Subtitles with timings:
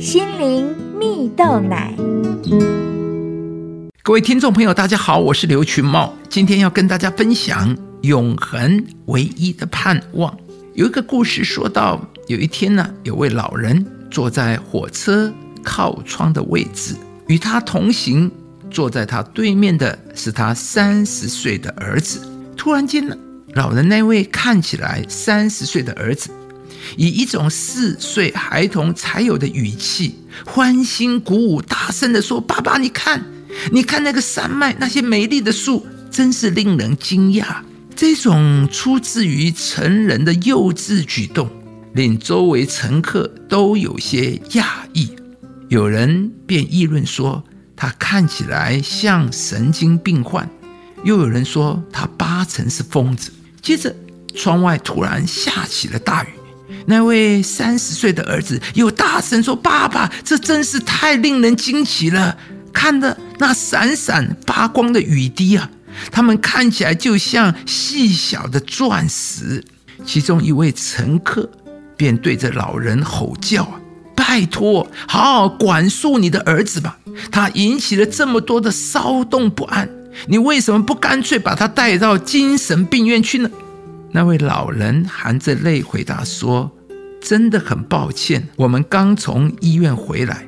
[0.00, 1.94] 心灵蜜豆奶。
[4.02, 10.34] 各位听众朋友，大家好，我是刘群茂，今天要跟大家分享永恒唯一的盼望。
[10.72, 15.30] 有一个故事说到，有一天呢，有位老人坐在火车
[15.62, 16.94] 靠窗的位置，
[17.26, 18.32] 与他同行，
[18.70, 22.26] 坐在他对面的是他三十岁的儿子。
[22.56, 23.14] 突然间呢，
[23.52, 26.30] 老人那位看起来三十岁的儿子，
[26.96, 33.24] 以一种四岁孩童才有的语气，欢欣鼓舞，大声地说：“爸爸，你看。”
[33.72, 37.56] 你看那个山脉，那些美丽的树，真是令人惊讶。
[37.96, 41.50] 这种出自于成人的幼稚举动，
[41.92, 45.10] 令周围乘客都有些讶异。
[45.68, 47.42] 有人便议论说，
[47.74, 50.46] 他看起来像神经病患；
[51.04, 53.32] 又有人说，他八成是疯子。
[53.60, 53.94] 接着，
[54.34, 56.28] 窗外突然下起了大雨。
[56.86, 62.36] 那位三十岁的儿子又大声说：“爸爸，这真是太令人惊奇了！”
[62.72, 65.68] 看的那闪闪发光的雨滴啊，
[66.10, 69.64] 它们看起来就像细小的钻石。
[70.06, 71.50] 其中一位乘客
[71.96, 73.80] 便对着老人吼叫：“啊，
[74.14, 76.98] 拜托，好好管束你的儿子吧！
[77.30, 79.88] 他引起了这么多的骚动不安，
[80.28, 83.50] 你为什么不干脆把他带到精神病院去呢？”
[84.12, 86.70] 那位老人含着泪回答说
[87.22, 90.46] ：“真的很抱歉，我们刚从医院回来。”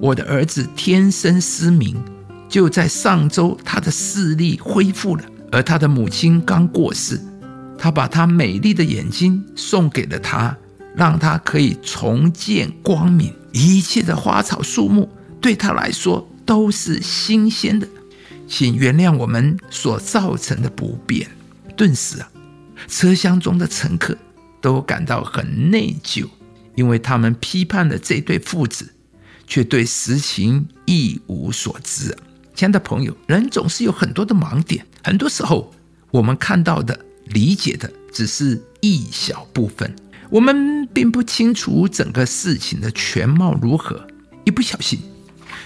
[0.00, 2.02] 我的儿子天生失明，
[2.48, 5.24] 就在上周，他的视力恢复了。
[5.52, 7.20] 而他的母亲刚过世，
[7.78, 10.56] 他把他美丽的眼睛送给了他，
[10.96, 13.32] 让他可以重见光明。
[13.52, 15.08] 一切的花草树木
[15.40, 17.86] 对他来说都是新鲜的，
[18.48, 21.30] 请原谅我们所造成的不便。
[21.76, 22.28] 顿时啊，
[22.88, 24.16] 车厢中的乘客
[24.60, 26.26] 都感到很内疚，
[26.74, 28.90] 因为他们批判了这对父子。
[29.46, 32.16] 却对实情一无所知。
[32.54, 35.70] 亲爱的朋友，人总是有很多的盲点，很多时候
[36.10, 39.94] 我们看到的、理解的只是一小部分，
[40.30, 44.06] 我们并不清楚整个事情的全貌如何。
[44.44, 44.98] 一不小心，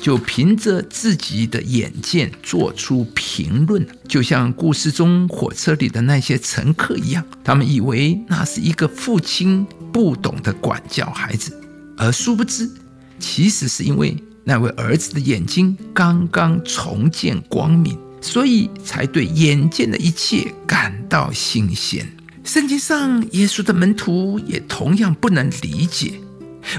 [0.00, 11.54] 就凭着自己的眼见做出评论就像故事中火车里的那些乘客一样，他们以为那是一个父亲不懂得管教孩子，
[11.96, 12.68] 而殊不知。
[13.18, 22.10] 其实是因为那位儿子的眼睛刚刚重见光明，所以才对眼见的一切感到新鲜。
[22.42, 26.14] 圣经上，耶稣的门徒也同样不能理解，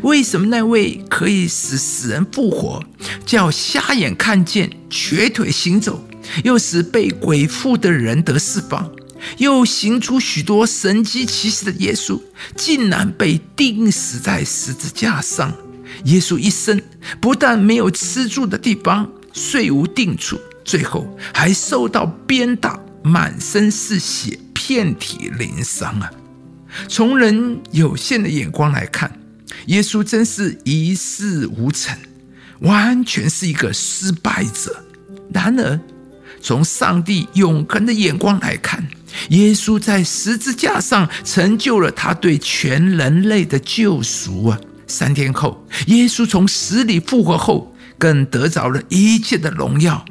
[0.04, 2.84] 为什么那位可以使死人复活、
[3.26, 6.08] 叫瞎眼看见、瘸腿行走，
[6.44, 8.92] 又使被鬼附的人得释放，
[9.38, 12.20] 又行出许多神迹奇事的耶稣，
[12.56, 15.54] 竟然被钉死在十字架上。
[16.06, 16.82] 耶稣一生
[17.20, 26.10] 不但没有吃住的地方，睡无定处，最后还受到鞭打，满身是血，遍体鳞伤啊！
[26.88, 29.12] 从人有限的眼光来看，
[29.68, 31.98] 耶稣真是一事无成，
[32.60, 34.84] 完全是一个失败者。
[35.34, 35.80] 然而，
[36.42, 38.88] 从上帝永恒的眼光来看，
[39.30, 44.60] 耶稣在十字架上成就了他对全人类的救赎啊！
[44.88, 50.04] 三天后，耶稣从死里复活后，更得着了一切的荣耀，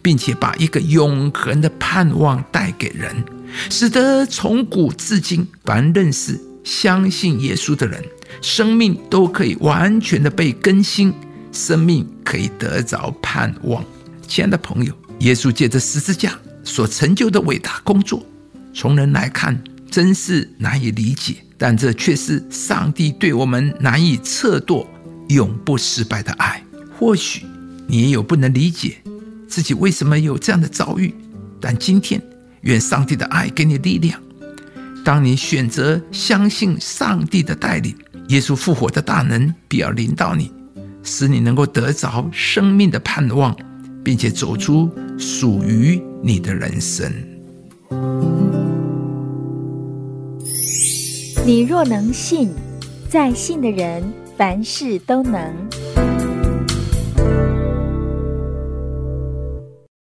[0.00, 3.24] 并且把一个永恒的盼望带给人，
[3.68, 8.02] 使得从古至今，凡认识、相信耶稣的人，
[8.40, 11.12] 生命都可以完全的被更新，
[11.52, 13.84] 生命可以得着盼望。
[14.26, 18.24] 亲爱的朋友，耶稣借着十字架所成就的伟大工作，
[18.72, 21.36] 从人来看，真是难以理解。
[21.58, 24.84] 但这却是上帝对我们难以测度、
[25.28, 26.60] 永不失败的爱。
[26.98, 27.46] 或许
[27.86, 28.96] 你也有不能理解
[29.46, 31.14] 自己为什么有这样的遭遇，
[31.60, 32.20] 但今天
[32.62, 34.20] 愿上帝的爱给你力量。
[35.04, 37.94] 当你选择相信上帝的带领，
[38.28, 40.50] 耶稣复活的大能必要临到你，
[41.02, 43.54] 使你能够得着生命的盼望，
[44.02, 47.12] 并且走出属于你的人生。
[51.44, 52.50] 你若能信，
[53.10, 54.02] 在信的人
[54.36, 55.52] 凡事都能。